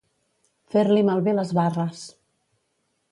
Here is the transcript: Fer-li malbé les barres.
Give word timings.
Fer-li 0.75 1.03
malbé 1.09 1.35
les 1.39 1.51
barres. 1.59 2.01